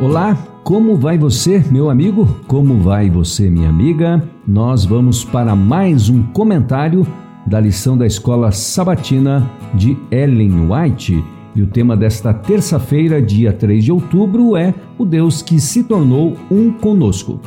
Olá, 0.00 0.34
como 0.64 0.96
vai 0.96 1.18
você, 1.18 1.62
meu 1.70 1.90
amigo? 1.90 2.26
Como 2.46 2.78
vai 2.78 3.10
você, 3.10 3.50
minha 3.50 3.68
amiga? 3.68 4.26
Nós 4.48 4.82
vamos 4.82 5.26
para 5.26 5.54
mais 5.54 6.08
um 6.08 6.22
comentário 6.22 7.06
da 7.46 7.60
lição 7.60 7.98
da 7.98 8.06
escola 8.06 8.50
sabatina 8.50 9.46
de 9.74 9.98
Ellen 10.10 10.70
White. 10.70 11.22
E 11.54 11.60
o 11.60 11.66
tema 11.66 11.98
desta 11.98 12.32
terça-feira, 12.32 13.20
dia 13.20 13.52
3 13.52 13.84
de 13.84 13.92
outubro, 13.92 14.56
é 14.56 14.72
o 14.96 15.04
Deus 15.04 15.42
que 15.42 15.60
se 15.60 15.84
tornou 15.84 16.34
um 16.50 16.72
conosco. 16.72 17.38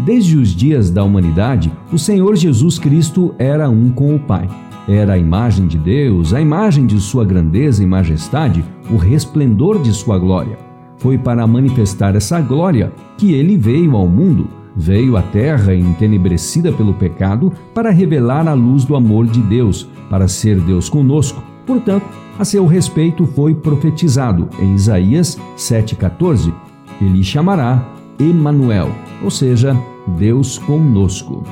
Desde 0.00 0.38
os 0.38 0.56
dias 0.56 0.88
da 0.90 1.04
humanidade, 1.04 1.70
o 1.92 1.98
Senhor 1.98 2.34
Jesus 2.34 2.78
Cristo 2.78 3.34
era 3.38 3.68
um 3.68 3.90
com 3.90 4.16
o 4.16 4.18
Pai. 4.18 4.48
Era 4.88 5.12
a 5.12 5.18
imagem 5.18 5.66
de 5.66 5.76
Deus, 5.76 6.32
a 6.32 6.40
imagem 6.40 6.86
de 6.86 6.98
sua 6.98 7.26
grandeza 7.26 7.82
e 7.82 7.86
majestade, 7.86 8.64
o 8.90 8.96
resplendor 8.96 9.82
de 9.82 9.92
sua 9.92 10.18
glória. 10.18 10.64
Foi 10.98 11.18
para 11.18 11.46
manifestar 11.46 12.14
essa 12.14 12.40
glória 12.40 12.92
que 13.18 13.32
ele 13.32 13.56
veio 13.56 13.96
ao 13.96 14.06
mundo, 14.06 14.48
veio 14.76 15.16
à 15.16 15.22
terra 15.22 15.74
entenebrecida 15.74 16.72
pelo 16.72 16.94
pecado 16.94 17.52
para 17.74 17.90
revelar 17.90 18.48
a 18.48 18.54
luz 18.54 18.84
do 18.84 18.96
amor 18.96 19.26
de 19.26 19.40
Deus, 19.42 19.88
para 20.08 20.28
ser 20.28 20.60
Deus 20.60 20.88
conosco. 20.88 21.42
Portanto, 21.66 22.06
a 22.38 22.44
seu 22.44 22.66
respeito 22.66 23.26
foi 23.26 23.54
profetizado 23.54 24.48
em 24.58 24.74
Isaías 24.74 25.38
7,14: 25.56 26.52
Ele 27.00 27.22
chamará 27.22 27.86
Emanuel, 28.18 28.90
ou 29.22 29.30
seja, 29.30 29.76
Deus 30.18 30.58
conosco. 30.58 31.44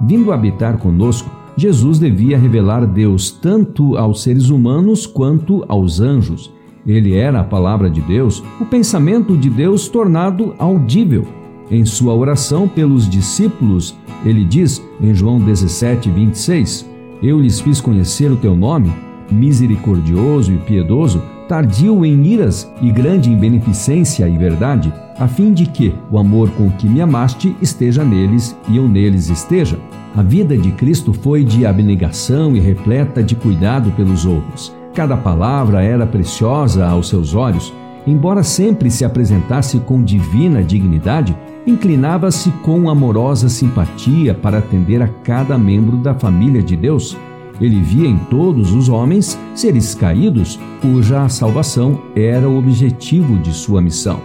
Vindo 0.00 0.32
habitar 0.32 0.78
conosco, 0.78 1.30
Jesus 1.56 1.98
devia 1.98 2.36
revelar 2.38 2.86
Deus 2.86 3.30
tanto 3.30 3.96
aos 3.96 4.22
seres 4.22 4.50
humanos 4.50 5.06
quanto 5.06 5.64
aos 5.68 6.00
anjos. 6.00 6.52
Ele 6.86 7.14
era 7.14 7.40
a 7.40 7.44
palavra 7.44 7.90
de 7.90 8.00
Deus, 8.00 8.42
o 8.60 8.64
pensamento 8.64 9.36
de 9.36 9.50
Deus 9.50 9.88
tornado 9.88 10.54
audível. 10.58 11.26
Em 11.68 11.84
sua 11.84 12.14
oração 12.14 12.68
pelos 12.68 13.08
discípulos, 13.08 13.96
ele 14.24 14.44
diz 14.44 14.80
em 15.00 15.12
João 15.12 15.40
17, 15.40 16.08
26: 16.10 16.88
Eu 17.20 17.40
lhes 17.40 17.58
fiz 17.60 17.80
conhecer 17.80 18.30
o 18.30 18.36
teu 18.36 18.54
nome, 18.56 18.92
misericordioso 19.30 20.52
e 20.52 20.58
piedoso, 20.58 21.20
tardio 21.48 22.04
em 22.04 22.24
iras 22.24 22.70
e 22.80 22.90
grande 22.90 23.30
em 23.30 23.36
beneficência 23.36 24.28
e 24.28 24.38
verdade, 24.38 24.92
a 25.18 25.26
fim 25.26 25.52
de 25.52 25.66
que 25.66 25.92
o 26.10 26.18
amor 26.18 26.50
com 26.50 26.70
que 26.70 26.88
me 26.88 27.00
amaste 27.00 27.56
esteja 27.60 28.04
neles 28.04 28.56
e 28.68 28.76
eu 28.76 28.88
neles 28.88 29.28
esteja. 29.28 29.78
A 30.14 30.22
vida 30.22 30.56
de 30.56 30.70
Cristo 30.72 31.12
foi 31.12 31.42
de 31.42 31.66
abnegação 31.66 32.56
e 32.56 32.60
repleta 32.60 33.22
de 33.22 33.34
cuidado 33.34 33.90
pelos 33.92 34.24
outros. 34.24 34.75
Cada 34.96 35.14
palavra 35.14 35.82
era 35.82 36.06
preciosa 36.06 36.86
aos 36.86 37.10
seus 37.10 37.34
olhos. 37.34 37.70
Embora 38.06 38.42
sempre 38.42 38.90
se 38.90 39.04
apresentasse 39.04 39.78
com 39.78 40.02
divina 40.02 40.64
dignidade, 40.64 41.36
inclinava-se 41.66 42.50
com 42.62 42.88
amorosa 42.88 43.50
simpatia 43.50 44.32
para 44.32 44.56
atender 44.56 45.02
a 45.02 45.08
cada 45.08 45.58
membro 45.58 45.98
da 45.98 46.14
família 46.14 46.62
de 46.62 46.74
Deus. 46.74 47.14
Ele 47.60 47.82
via 47.82 48.08
em 48.08 48.16
todos 48.16 48.72
os 48.72 48.88
homens 48.88 49.38
seres 49.54 49.94
caídos, 49.94 50.58
cuja 50.80 51.28
salvação 51.28 52.00
era 52.16 52.48
o 52.48 52.56
objetivo 52.56 53.36
de 53.36 53.52
sua 53.52 53.82
missão. 53.82 54.18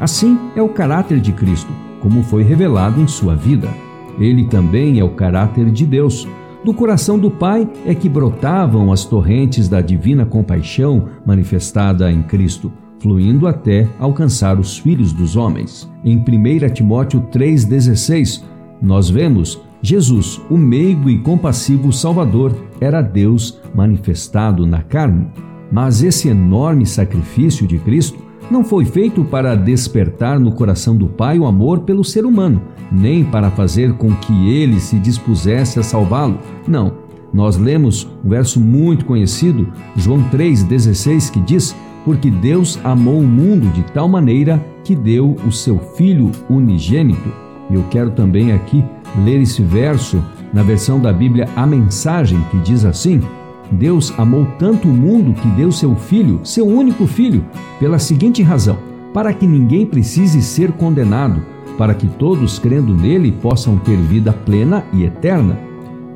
Assim 0.00 0.36
é 0.56 0.60
o 0.60 0.68
caráter 0.68 1.20
de 1.20 1.30
Cristo, 1.30 1.72
como 2.00 2.24
foi 2.24 2.42
revelado 2.42 3.00
em 3.00 3.06
sua 3.06 3.36
vida. 3.36 3.68
Ele 4.18 4.46
também 4.46 4.98
é 4.98 5.04
o 5.04 5.10
caráter 5.10 5.70
de 5.70 5.86
Deus, 5.86 6.26
do 6.64 6.74
coração 6.74 7.18
do 7.18 7.30
Pai 7.30 7.68
é 7.86 7.94
que 7.94 8.08
brotavam 8.08 8.92
as 8.92 9.04
torrentes 9.04 9.68
da 9.68 9.80
divina 9.80 10.26
compaixão 10.26 11.08
manifestada 11.24 12.10
em 12.10 12.22
Cristo, 12.22 12.72
fluindo 12.98 13.46
até 13.46 13.88
alcançar 13.98 14.58
os 14.58 14.76
filhos 14.76 15.12
dos 15.12 15.36
homens. 15.36 15.88
Em 16.04 16.18
1 16.18 16.72
Timóteo 16.74 17.20
3,16, 17.32 18.42
nós 18.82 19.08
vemos 19.08 19.60
Jesus, 19.80 20.40
o 20.50 20.56
meigo 20.56 21.08
e 21.08 21.20
compassivo 21.20 21.92
Salvador, 21.92 22.52
era 22.80 23.00
Deus 23.00 23.60
manifestado 23.74 24.66
na 24.66 24.82
carne. 24.82 25.28
Mas 25.70 26.02
esse 26.02 26.28
enorme 26.28 26.84
sacrifício 26.84 27.66
de 27.66 27.78
Cristo 27.78 28.18
não 28.50 28.64
foi 28.64 28.84
feito 28.84 29.24
para 29.24 29.54
despertar 29.54 30.40
no 30.40 30.52
coração 30.52 30.96
do 30.96 31.06
Pai 31.06 31.38
o 31.38 31.46
amor 31.46 31.80
pelo 31.80 32.04
ser 32.04 32.24
humano, 32.24 32.62
nem 32.90 33.24
para 33.24 33.50
fazer 33.50 33.92
com 33.94 34.14
que 34.14 34.50
ele 34.50 34.80
se 34.80 34.98
dispusesse 34.98 35.78
a 35.78 35.82
salvá-lo. 35.82 36.38
Não. 36.66 37.08
Nós 37.32 37.58
lemos 37.58 38.08
um 38.24 38.30
verso 38.30 38.58
muito 38.58 39.04
conhecido, 39.04 39.68
João 39.94 40.22
3,16, 40.30 41.30
que 41.30 41.40
diz: 41.40 41.76
Porque 42.04 42.30
Deus 42.30 42.80
amou 42.82 43.20
o 43.20 43.26
mundo 43.26 43.70
de 43.72 43.82
tal 43.92 44.08
maneira 44.08 44.64
que 44.82 44.96
deu 44.96 45.36
o 45.46 45.52
seu 45.52 45.78
Filho 45.78 46.32
unigênito. 46.48 47.30
E 47.70 47.74
eu 47.74 47.84
quero 47.90 48.10
também 48.12 48.52
aqui 48.52 48.82
ler 49.24 49.42
esse 49.42 49.62
verso 49.62 50.24
na 50.54 50.62
versão 50.62 50.98
da 50.98 51.12
Bíblia 51.12 51.46
A 51.54 51.66
Mensagem, 51.66 52.40
que 52.50 52.58
diz 52.60 52.86
assim: 52.86 53.20
Deus 53.70 54.12
amou 54.18 54.46
tanto 54.58 54.88
o 54.88 54.92
mundo 54.92 55.34
que 55.34 55.48
deu 55.48 55.70
seu 55.70 55.94
filho, 55.94 56.40
seu 56.42 56.66
único 56.66 57.06
filho, 57.06 57.44
pela 57.78 57.98
seguinte 57.98 58.42
razão: 58.42 58.78
para 59.12 59.32
que 59.32 59.46
ninguém 59.46 59.84
precise 59.84 60.42
ser 60.42 60.72
condenado, 60.72 61.42
para 61.76 61.94
que 61.94 62.06
todos 62.06 62.58
crendo 62.58 62.94
nele 62.94 63.30
possam 63.30 63.76
ter 63.76 63.96
vida 63.96 64.32
plena 64.32 64.84
e 64.92 65.04
eterna. 65.04 65.58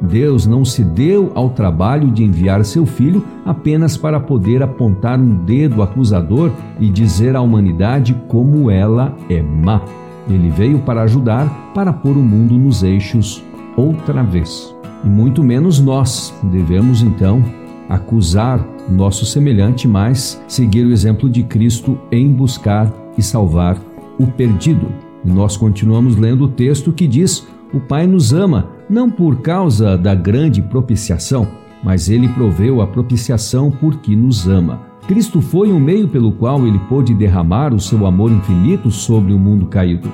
Deus 0.01 0.47
não 0.47 0.65
se 0.65 0.83
deu 0.83 1.31
ao 1.33 1.51
trabalho 1.51 2.11
de 2.11 2.25
enviar 2.25 2.65
seu 2.65 2.85
filho 2.85 3.25
apenas 3.45 3.97
para 3.97 4.19
poder 4.19 4.61
apontar 4.61 5.21
um 5.21 5.45
dedo 5.45 5.81
acusador 5.81 6.51
e 6.81 6.89
dizer 6.89 7.37
à 7.37 7.41
humanidade 7.41 8.21
como 8.27 8.69
ela 8.69 9.15
é 9.31 9.41
má. 9.41 9.81
Ele 10.29 10.51
veio 10.51 10.81
para 10.81 11.03
ajudar, 11.03 11.73
para 11.73 11.93
pôr 11.93 12.17
o 12.17 12.23
mundo 12.23 12.55
nos 12.55 12.83
eixos 12.83 13.45
outra 13.77 14.25
vez 14.25 14.75
e 15.05 15.09
muito 15.09 15.43
menos 15.43 15.81
nós 15.81 16.35
devemos 16.45 17.03
então 17.03 17.43
acusar 17.89 18.67
nosso 18.89 19.25
semelhante, 19.25 19.87
mas 19.87 20.43
seguir 20.49 20.85
o 20.85 20.93
exemplo 20.93 21.29
de 21.29 21.43
Cristo 21.43 21.99
em 22.11 22.31
buscar 22.33 22.93
e 23.17 23.23
salvar 23.23 23.77
o 24.19 24.27
perdido. 24.27 24.89
E 25.25 25.31
nós 25.31 25.57
continuamos 25.57 26.17
lendo 26.17 26.45
o 26.45 26.49
texto 26.49 26.93
que 26.93 27.07
diz: 27.07 27.47
O 27.73 27.81
Pai 27.81 28.07
nos 28.07 28.33
ama 28.33 28.71
não 28.89 29.11
por 29.11 29.41
causa 29.41 29.97
da 29.97 30.15
grande 30.15 30.61
propiciação, 30.61 31.47
mas 31.83 32.09
ele 32.09 32.29
proveu 32.29 32.81
a 32.81 32.87
propiciação 32.87 33.71
porque 33.71 34.15
nos 34.17 34.47
ama. 34.49 34.81
Cristo 35.07 35.41
foi 35.41 35.73
um 35.73 35.81
meio 35.81 36.07
pelo 36.09 36.33
qual 36.33 36.67
ele 36.67 36.79
pôde 36.89 37.13
derramar 37.13 37.75
o 37.75 37.81
seu 37.81 38.07
amor 38.07 38.31
infinito 38.31 38.91
sobre 38.91 39.33
o 39.33 39.39
mundo 39.39 39.67
caído. 39.67 40.11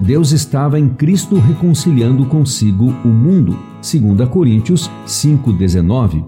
Deus 0.00 0.32
estava 0.32 0.80
em 0.80 0.88
Cristo 0.88 1.36
reconciliando 1.36 2.24
consigo 2.24 2.86
o 3.04 3.08
mundo. 3.08 3.56
2 3.82 4.28
Coríntios 4.30 4.90
5:19. 5.06 6.24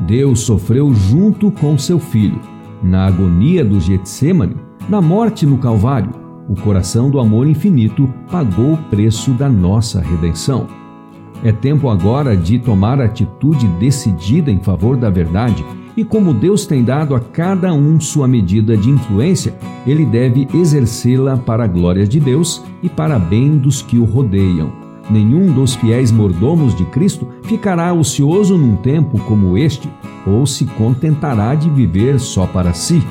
Deus 0.00 0.40
sofreu 0.40 0.94
junto 0.94 1.50
com 1.50 1.76
seu 1.76 1.98
filho, 1.98 2.38
na 2.82 3.06
agonia 3.06 3.64
do 3.64 3.80
Getsemane, 3.80 4.56
na 4.88 5.00
morte 5.00 5.44
no 5.44 5.58
Calvário. 5.58 6.10
O 6.48 6.54
coração 6.54 7.10
do 7.10 7.18
amor 7.18 7.48
infinito 7.48 8.08
pagou 8.30 8.74
o 8.74 8.78
preço 8.90 9.32
da 9.32 9.48
nossa 9.48 10.00
redenção. 10.00 10.68
É 11.42 11.50
tempo 11.50 11.88
agora 11.88 12.36
de 12.36 12.60
tomar 12.60 13.00
atitude 13.00 13.66
decidida 13.80 14.50
em 14.52 14.60
favor 14.60 14.96
da 14.96 15.10
verdade 15.10 15.64
e 15.96 16.04
como 16.04 16.34
Deus 16.34 16.66
tem 16.66 16.84
dado 16.84 17.14
a 17.14 17.20
cada 17.20 17.72
um 17.72 17.98
sua 17.98 18.28
medida 18.28 18.76
de 18.76 18.90
influência, 18.90 19.54
ele 19.86 20.04
deve 20.04 20.46
exercê-la 20.52 21.36
para 21.36 21.64
a 21.64 21.68
glória 21.68 22.06
de 22.06 22.20
Deus 22.20 22.62
e 22.82 22.88
para 22.88 23.18
bem 23.18 23.56
dos 23.56 23.80
que 23.80 23.98
o 23.98 24.04
rodeiam. 24.04 24.70
Nenhum 25.08 25.52
dos 25.52 25.74
fiéis 25.74 26.10
mordomos 26.10 26.74
de 26.74 26.84
Cristo 26.86 27.28
ficará 27.44 27.92
ocioso 27.94 28.58
num 28.58 28.76
tempo 28.76 29.18
como 29.20 29.56
este, 29.56 29.88
ou 30.26 30.44
se 30.44 30.64
contentará 30.64 31.54
de 31.54 31.70
viver 31.70 32.18
só 32.18 32.46
para 32.46 32.74
si. 32.74 33.02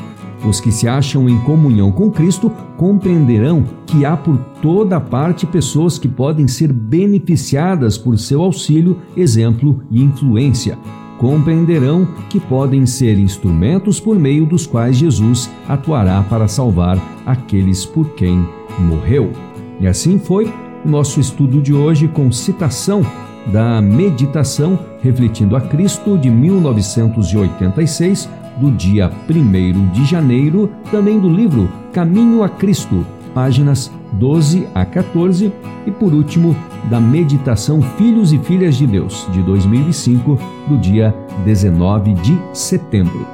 Os 0.46 0.60
que 0.60 0.72
se 0.72 0.88
acham 0.88 1.28
em 1.28 1.40
comunhão 1.40 1.92
com 1.92 2.12
Cristo 2.12 2.52
compreenderão 2.78 3.64
que 3.88 4.06
há 4.06 4.16
por 4.16 4.38
toda 4.62 5.00
parte 5.00 5.48
pessoas 5.48 5.98
que 5.98 6.10
podem 6.10 6.48
ser 6.48 6.72
beneficiadas 6.72 7.98
por 7.98 8.20
seu 8.20 8.44
auxílio, 8.44 9.00
exemplo 9.16 9.82
e 9.90 10.04
influência 10.04 10.78
compreenderão 11.18 12.08
que 12.30 12.40
podem 12.40 12.86
ser 12.86 13.18
instrumentos 13.18 14.00
por 14.00 14.18
meio 14.18 14.46
dos 14.46 14.66
quais 14.68 14.98
Jesus 14.98 15.50
atuará 15.68 16.24
para 16.24 16.48
salvar 16.48 16.98
aqueles 17.26 17.86
por 17.86 18.10
quem 18.12 18.48
morreu. 18.80 19.32
E 19.80 19.88
assim 19.88 20.20
foi 20.20 20.52
o 20.84 20.90
nosso 20.90 21.20
estudo 21.20 21.62
de 21.62 21.74
hoje 21.74 22.08
com 22.08 22.32
citação 22.32 23.06
da 23.48 23.82
Meditação 23.82 24.80
Refletindo 25.02 25.56
a 25.56 25.62
Cristo 25.62 26.18
de 26.18 26.30
1986, 26.32 28.28
do 28.58 28.72
dia 28.72 29.12
1 29.30 29.92
de 29.92 30.06
janeiro, 30.06 30.72
também 30.90 31.20
do 31.20 31.30
livro 31.30 31.70
Caminho 31.94 32.42
a 32.42 32.50
Cristo, 32.50 33.06
páginas 33.36 33.92
12 34.14 34.68
a 34.74 34.86
14, 34.86 35.54
e 35.86 35.92
por 35.92 36.14
último, 36.14 36.56
da 36.90 37.00
Meditação 37.00 37.82
Filhos 37.82 38.32
e 38.32 38.40
Filhas 38.40 38.76
de 38.76 38.88
Deus, 38.88 39.28
de 39.32 39.44
2005, 39.44 40.40
do 40.68 40.78
dia 40.78 41.14
19 41.44 42.14
de 42.14 42.40
setembro. 42.54 43.28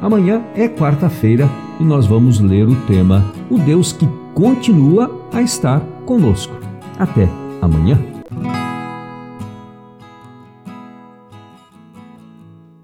Amanhã 0.00 0.42
é 0.54 0.68
quarta-feira 0.68 1.48
e 1.80 1.84
nós 1.84 2.06
vamos 2.06 2.38
ler 2.38 2.68
o 2.68 2.76
tema 2.82 3.24
O 3.50 3.58
Deus 3.58 3.92
que 3.92 4.06
continua 4.34 5.10
a 5.32 5.40
estar 5.40 5.80
conosco. 6.04 6.54
Até 6.98 7.28
amanhã. 7.62 8.15